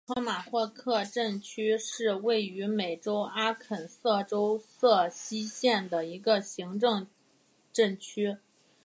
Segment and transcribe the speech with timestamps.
[0.07, 7.05] 托马霍克镇区是位于美国阿肯色州瑟西县的一个行政
[7.71, 8.37] 镇区。